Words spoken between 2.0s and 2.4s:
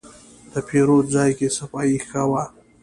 ښه